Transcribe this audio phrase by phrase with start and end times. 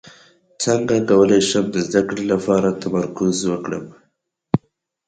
[0.63, 3.85] څنګه کولی شم د زده کړې لپاره تمرکز وکړم